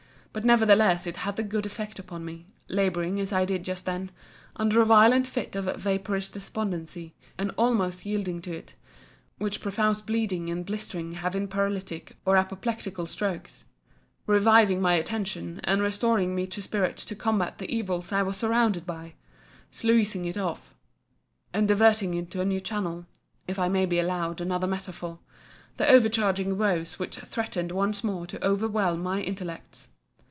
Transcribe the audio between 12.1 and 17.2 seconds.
or apoplectical strokes; reviving my attention, and restoring me to spirits to